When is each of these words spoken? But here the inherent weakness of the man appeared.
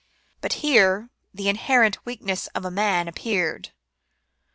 But 0.41 0.53
here 0.65 1.11
the 1.31 1.47
inherent 1.47 2.03
weakness 2.07 2.47
of 2.55 2.63
the 2.63 2.71
man 2.71 3.07
appeared. 3.07 3.69